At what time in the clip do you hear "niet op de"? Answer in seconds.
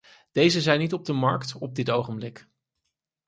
0.79-1.13